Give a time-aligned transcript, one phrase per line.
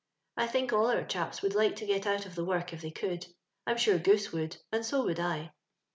[0.35, 2.89] I think all our chaps would like to get out of the work if they
[2.89, 3.27] could;
[3.67, 5.53] I'm sure Goose would, and so would I.